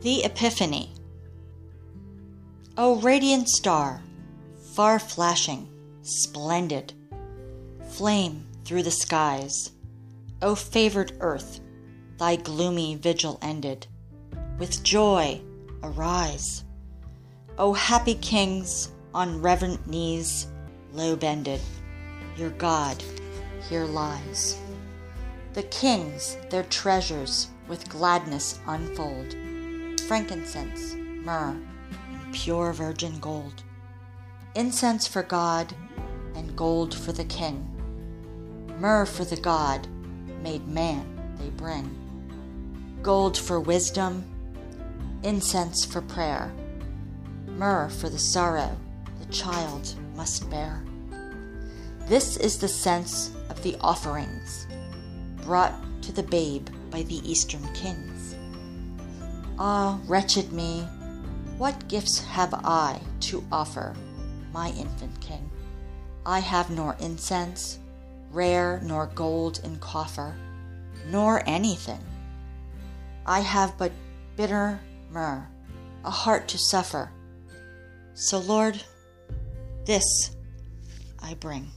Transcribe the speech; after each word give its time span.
The 0.00 0.24
Epiphany. 0.24 0.92
O 2.76 3.00
radiant 3.00 3.48
star, 3.48 4.00
far 4.74 5.00
flashing, 5.00 5.68
splendid, 6.02 6.92
flame 7.88 8.46
through 8.64 8.84
the 8.84 8.92
skies. 8.92 9.72
O 10.40 10.54
favored 10.54 11.14
earth, 11.18 11.58
thy 12.16 12.36
gloomy 12.36 12.94
vigil 12.94 13.40
ended. 13.42 13.88
With 14.60 14.84
joy, 14.84 15.40
arise. 15.82 16.62
O 17.58 17.72
happy 17.72 18.14
kings, 18.14 18.92
on 19.12 19.42
reverent 19.42 19.84
knees, 19.88 20.46
low 20.92 21.16
bended, 21.16 21.60
your 22.36 22.50
God 22.50 23.02
here 23.68 23.84
lies. 23.84 24.60
The 25.54 25.64
kings 25.64 26.36
their 26.50 26.62
treasures 26.62 27.48
with 27.66 27.88
gladness 27.88 28.60
unfold 28.68 29.34
frankincense, 30.08 30.94
myrrh, 31.22 31.54
and 32.10 32.34
pure 32.34 32.72
virgin 32.72 33.18
gold. 33.20 33.62
Incense 34.54 35.06
for 35.06 35.22
God 35.22 35.74
and 36.34 36.56
gold 36.56 36.94
for 36.94 37.12
the 37.12 37.26
king. 37.26 37.68
Myrrh 38.80 39.04
for 39.04 39.26
the 39.26 39.36
God 39.36 39.86
made 40.42 40.66
man 40.66 41.36
they 41.38 41.50
bring. 41.50 41.94
Gold 43.02 43.36
for 43.36 43.60
wisdom, 43.60 44.24
incense 45.22 45.84
for 45.84 46.00
prayer, 46.00 46.50
myrrh 47.46 47.90
for 47.90 48.08
the 48.08 48.18
sorrow 48.18 48.74
the 49.20 49.30
child 49.30 49.94
must 50.16 50.48
bear. 50.48 50.82
This 52.06 52.38
is 52.38 52.58
the 52.58 52.66
sense 52.66 53.30
of 53.50 53.62
the 53.62 53.76
offerings 53.82 54.66
brought 55.42 55.74
to 56.00 56.12
the 56.12 56.22
babe 56.22 56.68
by 56.90 57.02
the 57.02 57.30
Eastern 57.30 57.62
kings. 57.74 58.27
Ah, 59.60 59.98
wretched 60.06 60.52
me, 60.52 60.86
what 61.56 61.88
gifts 61.88 62.20
have 62.20 62.54
I 62.54 63.00
to 63.20 63.44
offer 63.50 63.96
my 64.52 64.68
infant 64.70 65.20
king? 65.20 65.50
I 66.24 66.38
have 66.38 66.70
nor 66.70 66.96
incense, 67.00 67.80
rare, 68.30 68.80
nor 68.84 69.06
gold 69.06 69.60
in 69.64 69.78
coffer, 69.80 70.36
nor 71.10 71.42
anything. 71.48 71.98
I 73.26 73.40
have 73.40 73.76
but 73.76 73.90
bitter 74.36 74.78
myrrh, 75.10 75.48
a 76.04 76.10
heart 76.10 76.46
to 76.48 76.58
suffer. 76.58 77.10
So, 78.14 78.38
Lord, 78.38 78.80
this 79.86 80.36
I 81.20 81.34
bring. 81.34 81.72